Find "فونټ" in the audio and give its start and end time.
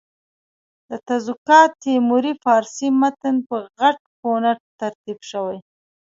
4.17-4.59